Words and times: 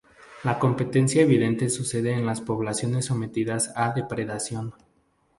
La 0.43 0.57
competencia 0.57 1.21
evidente 1.21 1.69
sucede 1.69 2.11
en 2.13 2.25
las 2.25 2.41
poblaciones 2.41 3.05
sometidas 3.05 3.71
a 3.75 3.91
depredación. 3.93 4.73